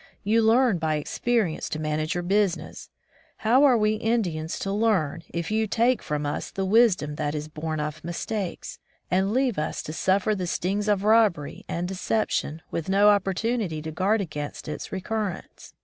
[0.23, 2.89] You learn by experience to manage your business.
[3.37, 7.47] How are we Indians to learn if you take from us the wisdom that is
[7.47, 8.79] bom of mistakes,
[9.11, 13.91] and leave us to suffer the stings of robbery and deception, with no opportimity to
[13.91, 15.73] guard against its recur rence?